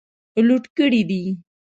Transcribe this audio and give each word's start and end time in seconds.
لوټ 0.47 0.63
کړي 0.77 1.01
دي. 1.09 1.23